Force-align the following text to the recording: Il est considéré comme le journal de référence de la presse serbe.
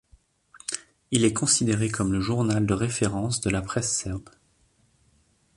Il 1.11 1.25
est 1.25 1.33
considéré 1.33 1.89
comme 1.89 2.11
le 2.11 2.21
journal 2.21 2.65
de 2.65 2.73
référence 2.73 3.39
de 3.39 3.51
la 3.51 3.61
presse 3.61 3.95
serbe. 3.95 4.29